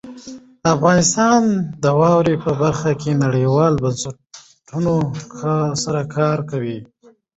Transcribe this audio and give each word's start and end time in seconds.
افغانستان 0.75 1.41
د 1.83 1.85
وادي 1.99 2.35
په 2.43 2.51
برخه 2.61 2.91
کې 3.01 3.11
نړیوالو 3.23 3.81
بنسټونو 3.83 4.93
سره 5.83 6.01
کار 6.15 6.37
کوي. 6.49 6.79